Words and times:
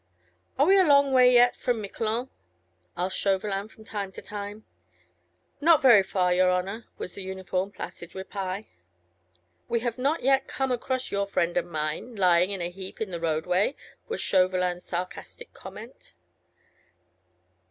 "Are 0.57 0.65
we 0.65 0.79
a 0.79 0.83
long 0.83 1.13
way 1.13 1.31
yet 1.31 1.55
from 1.55 1.79
Miquelon?" 1.79 2.31
asked 2.97 3.19
Chauvelin 3.19 3.67
from 3.67 3.85
time 3.85 4.11
to 4.13 4.21
time. 4.23 4.65
"Not 5.61 5.79
very 5.79 6.01
far, 6.01 6.33
your 6.33 6.51
Honour," 6.51 6.87
was 6.97 7.13
the 7.13 7.21
uniform 7.21 7.69
placid 7.71 8.15
reply. 8.15 8.67
"We 9.69 9.81
have 9.81 9.99
not 9.99 10.23
yet 10.23 10.47
come 10.47 10.71
across 10.71 11.11
your 11.11 11.27
friend 11.27 11.55
and 11.55 11.69
mine, 11.69 12.15
lying 12.15 12.49
in 12.49 12.63
a 12.63 12.71
heap 12.71 12.99
in 12.99 13.11
the 13.11 13.19
roadway," 13.19 13.75
was 14.07 14.19
Chauvelin's 14.21 14.85
sarcastic 14.85 15.53
comment. 15.53 16.15